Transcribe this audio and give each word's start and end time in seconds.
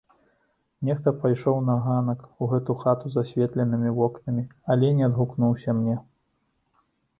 Нехта 0.87 1.11
пайшоў 1.25 1.59
на 1.67 1.75
ганак, 1.87 2.23
у 2.41 2.47
гэтую 2.55 2.77
хату 2.85 3.05
з 3.17 3.25
асветленымі 3.27 3.95
вокнамі, 4.01 4.43
але 4.77 4.93
не 5.03 5.09
адгукнуўся 5.11 5.79
мне. 5.85 5.95